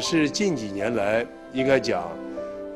[0.00, 2.04] 是近几年来应该讲，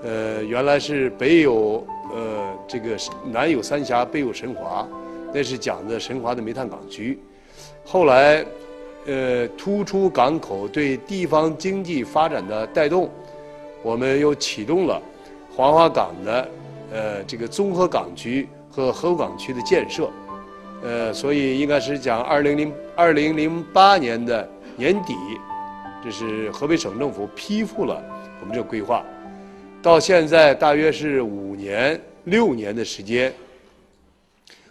[0.02, 2.96] 呃，原来是北有呃这个
[3.33, 4.87] 南有三峡，北有神华，
[5.33, 7.19] 那是讲的神华的煤炭港区。
[7.84, 8.45] 后来，
[9.06, 13.10] 呃，突出港口对地方经济发展的带动，
[13.82, 15.01] 我们又启动了
[15.57, 16.48] 黄花岗的
[16.93, 20.09] 呃这个综合港区和河口港区的建设。
[20.82, 25.15] 呃，所以应该是讲二零零二零零八年的年底。
[26.02, 28.02] 这是河北省政府批复了
[28.40, 29.04] 我们这个规划，
[29.82, 33.32] 到现在大约是五年六年的时间，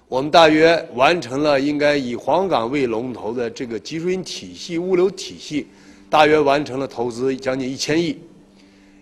[0.08, 5.68] 我们大约完成了应该以黄冈为龙头的这个集运体系物流体系，
[6.10, 8.18] 大约完成了投资将近一千亿，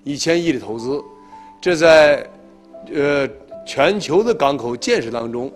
[0.03, 1.01] 一千亿的投资，
[1.61, 2.29] 这在
[2.93, 3.25] 呃
[3.65, 5.49] 全球的港口建设当中，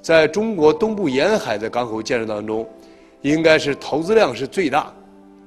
[0.00, 2.64] 在中国东部沿海的港口建设当中，
[3.22, 4.94] 应该是投资量是最大。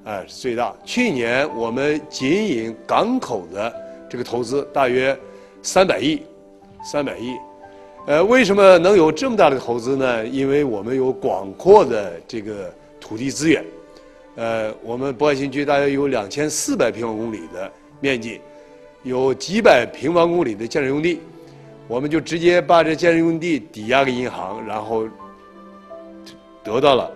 [0.06, 0.74] 哎，是最大。
[0.84, 3.74] 去年我们仅引港口的
[4.08, 5.18] 这个投资大约
[5.64, 6.22] 三百亿，
[6.84, 7.34] 三百亿。
[8.06, 10.24] 呃，为什么能有这么大的投资呢？
[10.28, 13.66] 因为我们有广阔的这个土地资源。
[14.36, 18.40] 呃，我们博爱新区大约有两千四百平方公里的面积，
[19.02, 21.20] 有几百平方公里的建设用地，
[21.88, 25.08] 我们就直接把这建设用地抵押给银行，然后
[26.64, 27.12] 得到了。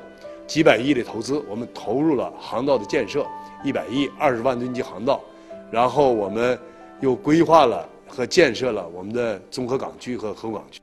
[0.50, 3.24] 几百亿的投资，我们投入了航道的建设，
[3.64, 5.22] 一百亿二十万吨级航道，
[5.70, 6.58] 然后我们
[7.02, 10.82] 又规划了和建设了我们的综合港区和河港区。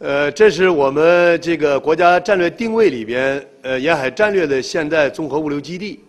[0.00, 6.00] 呃，这是我们这个国家战略定位里边，呃，沿海战略的现代综合物流基地，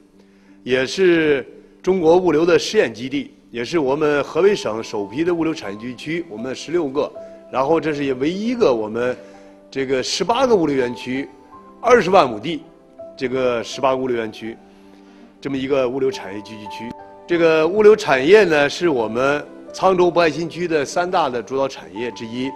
[0.64, 1.48] 也是
[1.84, 7.12] 中国物流的试验基地，也是我们河北省首批的物流产业园区，我们十六个，
[7.52, 9.16] 然后这是也唯一一个我们
[9.70, 11.30] 这个十八个物流园区。
[11.88, 12.64] 二十万亩地，
[13.16, 14.58] 这个十八物流园区，
[15.40, 16.92] 这么一个物流产业聚集区。
[17.28, 22.52] 这个物流产业呢，是我们沧州博爱新区的三大的主导产业之一，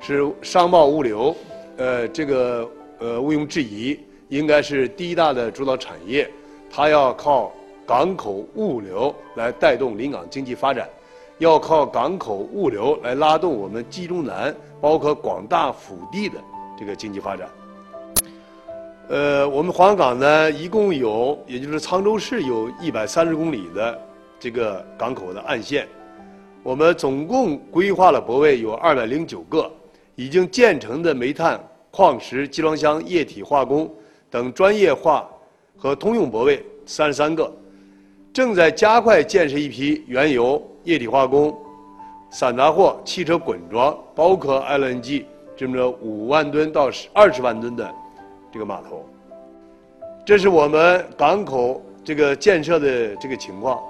[0.00, 1.36] 是商贸物流。
[1.76, 2.66] 呃，这个
[2.98, 4.00] 呃毋庸置疑，
[4.30, 6.26] 应该是第一大的主导产业。
[6.70, 7.52] 它要靠
[7.86, 10.88] 港口物流来带动临港经济发展，
[11.36, 16.38] 要靠港口物流来拉动我们冀中南，包括广大腹地的
[16.78, 17.46] 这个经济发展。
[19.12, 24.00] 呃，我们黄冈呢，一共有，也就是沧州市有一百三十公里的
[24.40, 25.86] 这个港口的岸线，
[26.62, 29.70] 我们总共规划了泊位有二百零九个，
[30.14, 33.94] 已经建成的煤炭、矿石、集装箱、液体化工
[34.30, 35.28] 等专业化
[35.76, 37.52] 和通用泊位三十三个，
[38.32, 41.54] 正在加快建设一批原油、液体化工、
[42.30, 47.94] 散杂货、汽车滚装，包括 LNG 这么着五万吨到十二十万吨的。
[48.52, 49.08] 这个码头，
[50.26, 53.82] 这是我们港口这个建设的这个情况。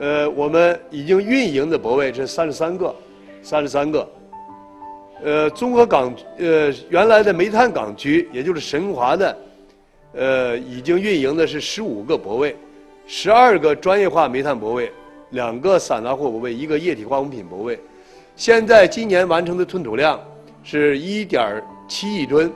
[0.00, 2.92] 呃，我们已经运营的泊位是三十三个，
[3.42, 4.08] 三十三个。
[5.22, 9.38] 呃，综合港呃原来的煤炭港区，也就是神华的，
[10.14, 12.56] 呃，已经运营的是十五个泊位，
[13.06, 14.92] 十二个专业化煤炭泊位，
[15.30, 17.78] 两个散杂货泊位，一个液体化工品泊位。
[18.34, 20.20] 现在今年完成的吞吐量
[20.64, 22.52] 是一点七亿吨。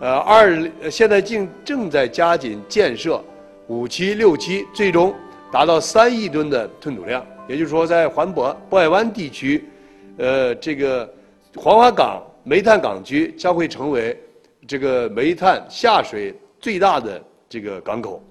[0.00, 0.58] 呃，二
[0.90, 3.22] 现在正正在加紧建设
[3.66, 5.14] 五期、六期，最终
[5.52, 7.24] 达到三亿吨的吞吐量。
[7.46, 9.62] 也就是说，在环渤渤海湾地区，
[10.16, 11.06] 呃，这个
[11.54, 14.18] 黄花岗煤炭港区将会成为
[14.66, 18.22] 这个煤炭下水最大的这个港口。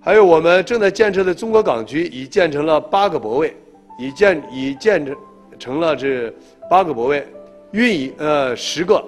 [0.00, 3.56] 还有我们正在建设的中国港区已建成了八个泊位，
[3.98, 5.16] 已建已建成
[5.58, 6.32] 成了这
[6.70, 7.26] 八个泊位，
[7.72, 9.04] 运营呃十个。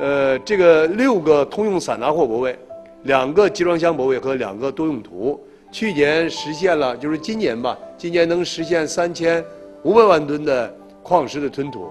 [0.00, 2.58] 呃，这个六个通用散杂货泊位，
[3.02, 5.38] 两个集装箱泊位和两个多用途，
[5.70, 9.44] 去年实现了，就是今年吧，今年能实现三千
[9.82, 11.86] 五百万吨的矿石的吞吐，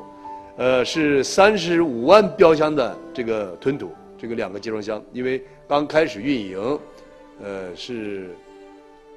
[0.58, 6.80] 呃，是三十五万标箱的这个吞吐，这个两个集装箱，因为刚开始运营，
[7.44, 8.36] 呃，是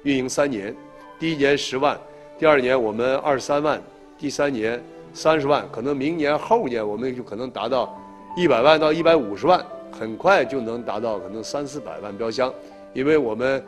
[0.03, 0.71] 运营三年，
[1.17, 1.99] 第一年十万，
[2.37, 3.81] 第二年我们二十三万
[4.19, 4.79] 第三年
[5.15, 7.99] 三十万，可能明年后年我们就可能达到
[8.35, 12.51] 一百万到一百五十万，很快就能达到可能三四百万标箱，
[12.93, 13.63] 因为我们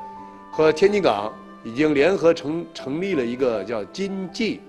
[0.52, 1.32] 和天津港
[1.64, 4.60] 已经联合成成立了一个叫金济，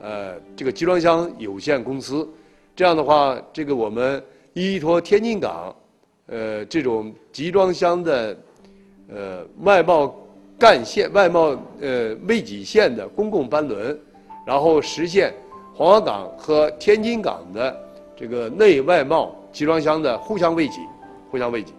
[0.00, 2.26] 呃，这个集装箱有限公司，
[2.74, 4.22] 这样的话，这个我们
[4.54, 5.74] 依托天津港，
[6.28, 8.36] 呃，这种集装箱的，
[9.10, 10.14] 呃，外贸
[10.58, 13.98] 干线、外贸呃卫几线的公共班轮，
[14.46, 15.34] 然后实现
[15.74, 17.85] 黄骅港和天津港的
[18.16, 20.74] 这个内外贸集装箱的互相卫给、
[21.30, 21.70] 互相卫给。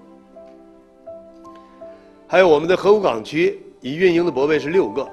[2.28, 5.08] 还有我们的河谷港区已运营的泊位是六个，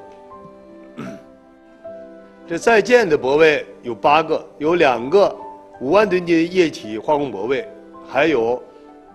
[2.47, 5.35] 这在建的泊位有八个，有两个
[5.81, 7.67] 五万吨级液体化工泊位，
[8.07, 8.63] 还有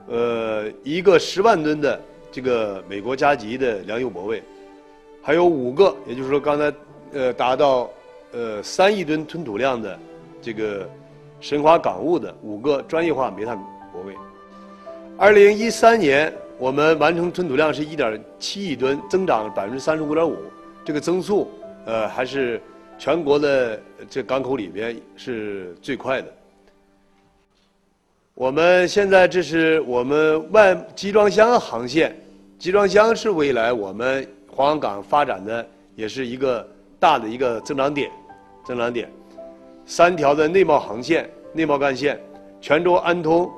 [0.07, 2.01] 呃一个十万吨的
[2.31, 4.41] 这个美国加急的粮油泊位，
[5.21, 6.73] 还有五个，也就是说刚才
[7.13, 7.89] 呃达到
[8.31, 9.99] 呃三亿吨吞吐量的
[10.41, 10.89] 这个
[11.39, 13.57] 神华港务的五个专业化煤炭
[13.91, 14.15] 泊位。
[15.17, 16.33] 二零一三年。
[16.59, 20.35] 我们完成吞吐量是一点七亿吨，增长百分之三十五点五，
[20.83, 21.49] 这个增速
[21.85, 22.61] 呃还是
[22.97, 26.27] 全国的这港口里边是最快的。
[28.33, 32.13] 我们现在这是我们外集装箱航线，
[32.57, 35.65] 集装箱是未来我们黄河港发展的
[35.95, 36.67] 也是一个
[36.99, 38.11] 大的一个增长点，
[38.65, 39.09] 增长点。
[39.89, 42.17] 三条的内贸航线、内贸干线，
[42.61, 43.49] 泉州安通，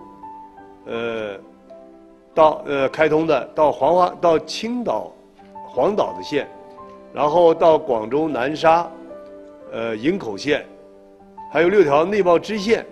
[0.85, 1.37] 呃。
[2.33, 5.11] 到呃开通的到黄花到青岛、
[5.67, 6.47] 黄岛的线，
[7.13, 8.89] 然后到广州南沙、
[9.69, 10.65] 呃营口线，
[11.51, 12.85] 还有六条内贸支线，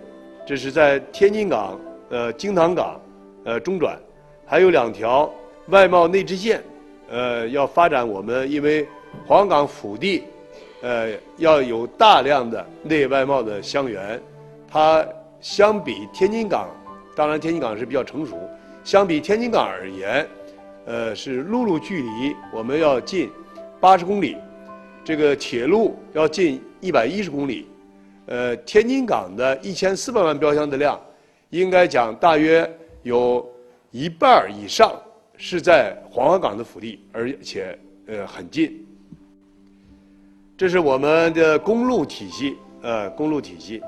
[0.46, 3.00] 这是在天津港、呃京唐港、
[3.44, 3.98] 呃中转，
[4.44, 5.32] 还有两条
[5.68, 6.62] 外贸内支线，
[7.08, 8.86] 呃要发展我们因为
[9.26, 10.24] 黄港腹地，
[10.82, 14.20] 呃要有大量的内外贸的箱源，
[14.68, 15.06] 它
[15.40, 16.68] 相比天津港，
[17.14, 18.38] 当然天津港是比较成熟。
[18.82, 20.26] 相比天津港而言，
[20.86, 23.30] 呃，是陆路距离我们要近
[23.78, 24.36] 八十公里，
[25.04, 27.66] 这个铁路要近一百一十公里，
[28.26, 30.98] 呃，天津港的一千四百万标箱的量，
[31.50, 32.68] 应该讲大约
[33.02, 33.46] 有
[33.90, 34.92] 一半以上
[35.36, 38.86] 是在黄河港的腹地，而且呃很近。
[40.60, 43.82] 这是我们的公路体系，呃，公路体系，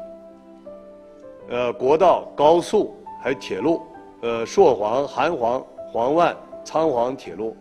[1.50, 3.82] 呃，国道、高速还有铁路。
[4.22, 6.34] 呃，朔黄、韩黄、黄万、
[6.64, 7.54] 仓黄铁路，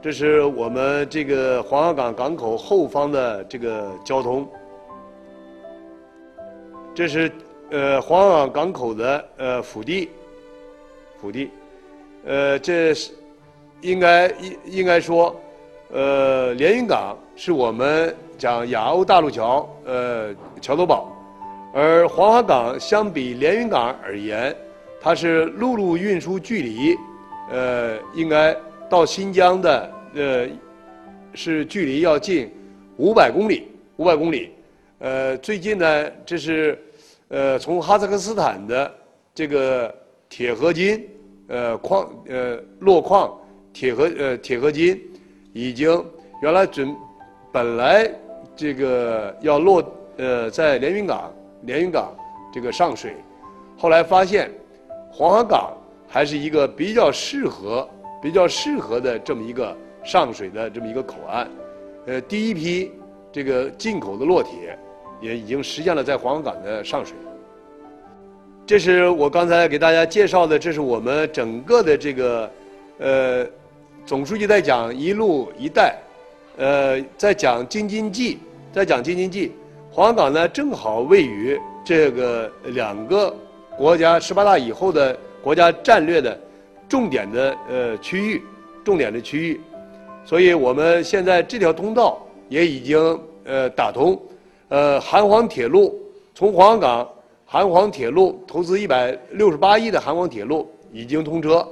[0.00, 4.48] 这是我们这个黄河港港口后方的这个交通。
[6.94, 7.30] 这是
[7.68, 10.08] 呃黄河港港口的呃腹地，
[11.20, 11.50] 腹地，
[12.24, 13.12] 呃，这是
[13.82, 15.36] 应该应应该说，
[15.90, 21.14] 呃，连云港是我们讲亚欧大陆桥呃桥头堡。
[21.72, 24.54] 而黄河港相比连云港而言，
[25.00, 26.96] 它是陆路运输距离，
[27.50, 28.56] 呃，应该
[28.88, 30.48] 到新疆的呃，
[31.34, 32.50] 是距离要近
[32.96, 34.50] 五百公里，五百公里。
[34.98, 36.78] 呃，最近呢，这是
[37.28, 38.92] 呃从哈萨克斯坦的
[39.34, 39.94] 这个
[40.28, 41.08] 铁合金
[41.46, 43.38] 呃矿呃落矿
[43.72, 45.00] 铁合呃铁合金，
[45.60, 46.04] 已经
[46.40, 46.94] 原来准
[47.50, 48.08] 本来
[48.54, 49.82] 这个要落
[50.16, 51.32] 呃在连云港。
[51.62, 52.14] 连云港
[52.52, 53.16] 这个上水，
[53.76, 54.48] 后来发现
[55.10, 55.72] 黄河港
[56.06, 57.86] 还是一个比较适合、
[58.22, 61.48] 比较适合的这么一个上水的这么一个口岸。
[62.06, 62.92] 呃，第一批
[63.32, 64.78] 这个进口的落铁
[65.20, 67.16] 也已经实现了在黄河港的上水。
[68.64, 72.50] 这是我刚才给大家介绍的，这是我们整个的这个
[72.98, 73.44] 呃
[74.08, 75.94] 总书记在讲“一路一带”，
[76.56, 78.38] 呃，在讲京津冀，
[78.72, 79.52] 在讲京津冀。
[79.90, 83.36] 黄冈呢，正好位于这个两个
[83.76, 86.40] 国家十八大以后的国家战略的
[86.88, 88.42] 重点的呃区域，
[88.82, 89.60] 重点的区域，
[90.24, 94.18] 所以我们现在这条通道也已经呃打通，
[94.70, 95.94] 呃韩黄铁路
[96.34, 97.06] 从黄冈
[97.44, 101.68] 韩黄铁路投资一百六十八亿的韩黄铁路已经通车，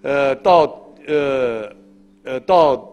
[0.00, 0.66] 呃到
[1.08, 1.68] 呃
[2.24, 2.88] 呃到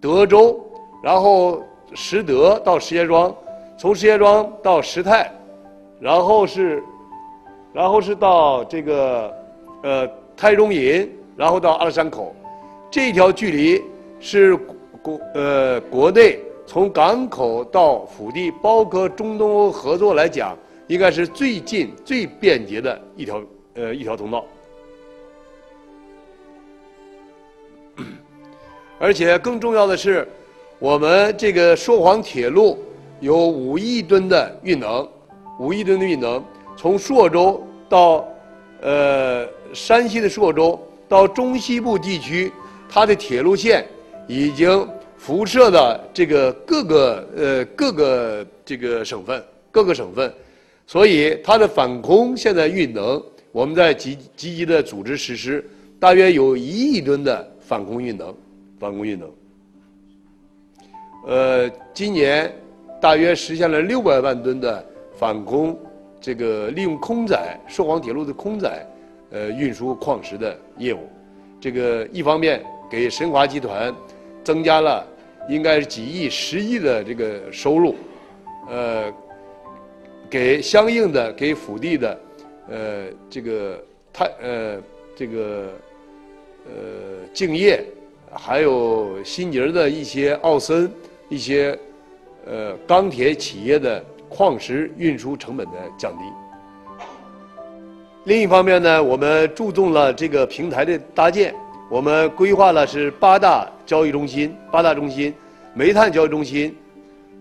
[0.00, 0.58] 德州，
[1.02, 1.62] 然后
[1.94, 3.32] 石德到石家庄。
[3.80, 5.32] 从石家庄到石泰，
[6.00, 6.82] 然后是，
[7.72, 9.32] 然后是到这个
[9.84, 12.34] 呃泰中银，然后到阿拉山口，
[12.90, 13.80] 这条距离
[14.18, 14.56] 是
[15.00, 20.58] 国呃国内从港口到腹地，包括中东欧合作来讲，
[20.88, 23.40] 应该是最近最便捷的一条
[23.74, 24.44] 呃一条通道，
[28.98, 30.26] 而且更重要的是，
[30.78, 32.78] 我们这个朔黄铁路
[33.20, 35.08] 有五亿吨的运能，
[35.60, 36.42] 五亿吨的运能，
[36.76, 38.28] 从朔州到
[38.80, 42.52] 呃山西的朔州到中西部地区，
[42.88, 43.86] 它的铁路线
[44.26, 44.86] 已经
[45.16, 50.32] 辐射了这个各个呃各个这个省份，各个省份，
[50.86, 55.64] 所以它的反空现在运能，我们在积积极的组织实施，
[56.00, 58.34] 大约有一亿吨的反空运能，
[58.78, 59.30] 反空运能。
[61.26, 62.50] 呃，今年
[63.00, 64.84] 大约实现了六百万吨的
[65.18, 65.78] 反空，
[66.20, 68.86] 这个利用空载朔黄铁路的空载，
[69.30, 71.00] 呃，运输矿石的业务。
[71.60, 73.94] 这个一方面给神华集团
[74.44, 75.04] 增加了
[75.48, 77.96] 应该是几亿、十亿的这个收入，
[78.68, 79.12] 呃，
[80.30, 82.20] 给相应的给府地的，
[82.68, 84.80] 呃，这个太呃
[85.16, 85.72] 这个
[86.66, 86.72] 呃
[87.34, 87.84] 敬业，
[88.32, 90.90] 还有新宁的一些奥森。
[91.30, 91.78] 一些
[92.46, 96.24] 呃钢铁企业的矿石运输成本的降低。
[98.24, 101.54] 另一方面呢，我们注重了这个平台的搭建，
[101.90, 105.34] 我们规划了是八大交易中心，八大中心，
[105.74, 106.74] 煤炭交易中心，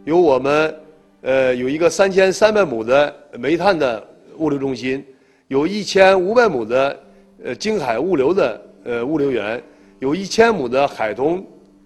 [0.04, 0.76] 有我们
[1.22, 4.06] 呃有一个三千三百亩的煤炭的
[4.38, 5.02] 物流中心，
[5.48, 7.00] 有一千五百亩的
[7.46, 9.64] 呃京海物流的呃物流园，
[10.00, 11.46] 有一千亩的海通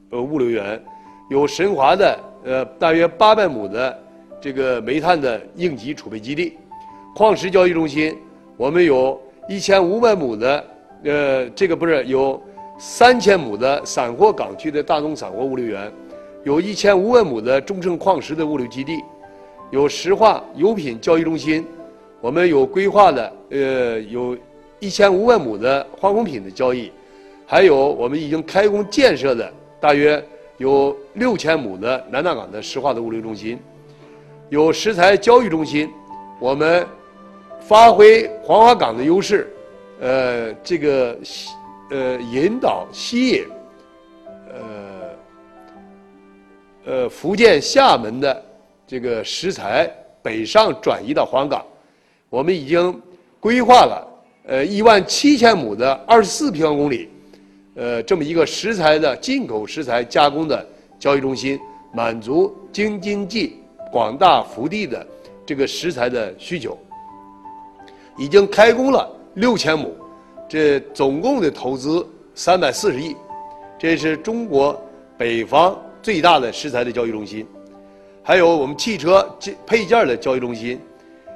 [0.10, 0.82] 呃物流园。
[1.30, 3.98] 有神华的呃大约八百亩的
[4.42, 6.58] 这个煤炭的应急储备基地，
[7.16, 8.14] 矿石交易中心，
[8.58, 10.66] 我们有一千五百亩的
[11.06, 12.42] 呃这个不是有
[12.78, 15.90] 三千亩的散货港区的大宗散货物流园，
[16.44, 19.02] 有一千五百亩的中盛矿石的物流基地，
[19.70, 21.66] 有石化油品交易中心，
[22.20, 24.38] 我们有规划的呃有
[24.82, 26.92] 一千五百亩的化工品的交易，
[27.52, 30.24] 还有我们已经开工建设的大约。
[30.58, 33.58] 有六千亩的南大港的石化的物流中心，
[34.50, 35.90] 有石材交易中心，
[36.40, 36.86] 我们
[37.60, 39.52] 发挥黄花岗的优势，
[40.00, 41.50] 呃，这个吸
[41.90, 43.46] 呃引导吸引，
[44.54, 44.62] 呃
[46.86, 48.46] 呃福建厦门的
[48.86, 49.92] 这个石材
[50.22, 51.66] 北上转移到黄岗，
[52.30, 53.02] 我们已经
[53.40, 54.08] 规划了
[54.46, 57.10] 呃一万七千亩的二十四平方公里。
[57.76, 60.68] 呃，这么一个食材的进口食材加工的
[61.00, 61.58] 交易中心，
[61.94, 63.56] 满足京津冀
[63.90, 65.08] 广大福地的
[65.46, 66.78] 这个食材的需求，
[68.18, 69.96] 已经开工了六千亩，
[70.50, 73.16] 这总共的投资三百四十亿，
[73.80, 74.78] 这是中国
[75.18, 77.48] 北方最大的食材的交易中心，
[78.22, 79.26] 还有我们汽车
[79.66, 80.78] 配件的交易中心，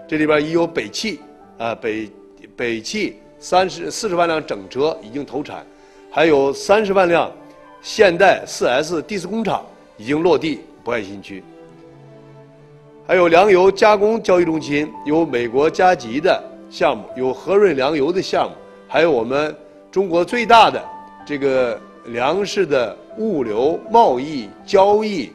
[0.06, 1.22] 这里边已有北汽
[1.58, 2.12] 啊北
[2.58, 5.66] 北汽三十四十万辆整车已经投产。
[6.16, 7.30] 还有三十万辆
[7.82, 9.66] 现代四 S 第四工厂
[9.98, 11.44] 已经落地博爱新区，
[13.06, 18.56] 还有粮油加工交易中心，有美国加急的项目，有和润粮油的项目，
[18.88, 19.54] 还有我们
[19.92, 20.82] 中国最大的
[21.26, 25.30] 这个粮食的物流贸易交易，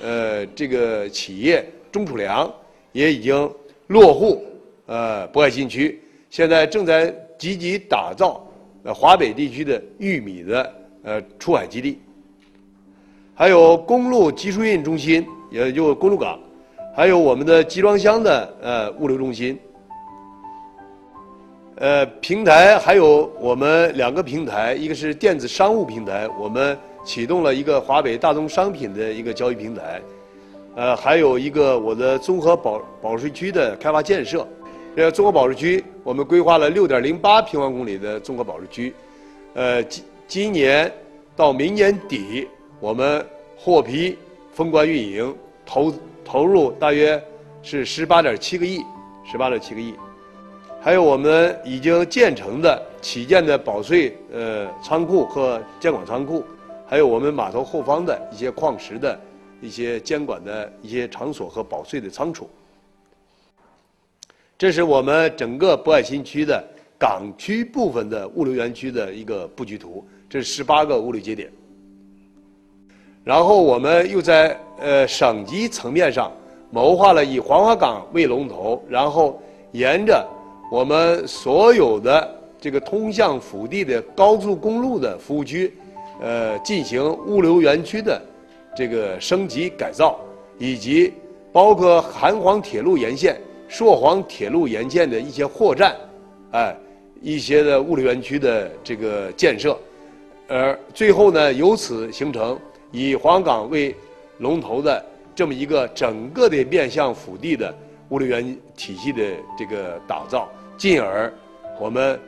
[0.00, 2.48] 呃，这个企业中储粮
[2.92, 3.52] 也已经
[3.88, 4.46] 落户
[4.86, 8.46] 呃博爱新区，现在正在积极打造。
[8.82, 11.98] 呃，华北地区的玉米的呃出海基地，
[13.34, 16.38] 还有公路集疏运中心，也就公路港，
[16.96, 19.58] 还有我们的集装箱的呃物流中心。
[21.76, 30.00] 呃，平台还有我们两个平台，一个是电子商务平台，我们启动了一个华北大宗商品的一个交易平台，
[30.74, 34.46] 呃，还有一个我的综合保保税区的开发建设。
[35.00, 38.94] 这综合保税区，我们规划了六点零八平方公里的综合保税区，
[39.54, 40.92] 呃，今今年
[41.34, 42.46] 到明年底，
[42.80, 43.24] 我们
[43.56, 44.18] 获批
[44.52, 45.90] 封关运营，投
[46.22, 47.18] 投入大约
[47.62, 48.84] 是十八点七个亿，
[49.24, 49.94] 十八点七个亿。
[50.82, 56.44] 还有我们已经建成的起建的保税呃仓库和监管仓库，
[56.86, 59.18] 还有我们码头后方的一些矿石的
[59.62, 62.46] 一些监管的一些场所和保税的仓储。
[64.60, 66.62] 这是我们整个博爱新区的
[66.98, 71.50] 港区部分的物流园区的一个布局图，这是十八个物流节点。
[73.24, 76.30] 然后我们又在呃省级层面上
[76.70, 79.40] 谋划了以黄花岗为龙头，然后
[79.72, 80.28] 沿着
[80.70, 85.72] 我们所有的这个通向腹地的高速公路的服务区，
[86.20, 88.20] 呃，进行物流园区的
[88.76, 90.20] 这个升级改造，
[90.58, 91.14] 以及
[91.50, 93.40] 包括韩黄铁路沿线。
[93.70, 95.94] 朔黄铁路沿线的一些货站，
[96.50, 96.76] 哎，
[97.22, 99.78] 一些的物流园区的这个建设，
[100.48, 102.58] 而最后呢，由此形成
[102.90, 103.94] 以黄冈为
[104.38, 105.02] 龙头的
[105.36, 107.72] 这么一个整个的面向腹地的
[108.08, 108.44] 物流园
[108.76, 109.22] 体系的
[109.56, 111.32] 这个打造，进而
[111.78, 112.18] 我们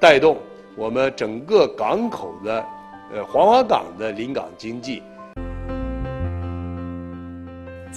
[0.00, 0.38] 带动
[0.74, 2.64] 我们整个港口的
[3.12, 5.02] 呃黄花岗的临港经济。